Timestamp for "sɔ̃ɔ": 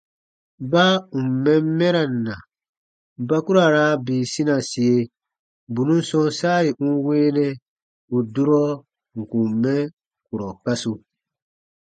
6.09-6.25